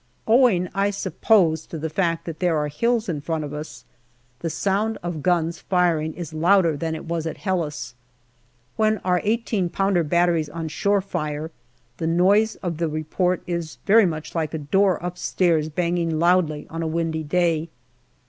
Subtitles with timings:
[0.25, 3.85] Owing, I suppose, to the fact that there are hills in front of us,
[4.39, 7.93] the sound of guns firing is louder than it was at Helles.
[8.77, 11.51] When our i8 pounder batteries on shore fire,
[11.97, 16.81] the noise of the report is very much like a door upstairs banging loudly on
[16.81, 17.69] a windy day.